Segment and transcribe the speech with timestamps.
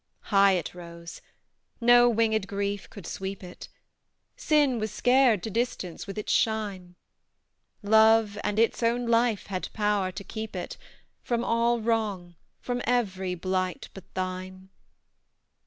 [0.33, 1.21] High it rose
[1.79, 3.69] no winged grief could sweep it;
[4.35, 6.95] Sin was scared to distance with its shine;
[7.83, 10.75] Love, and its own life, had power to keep it
[11.21, 14.69] From all wrong from every blight but thine!